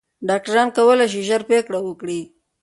[0.29, 2.19] ډاکټران کولی شي ژر پریکړه وکړي.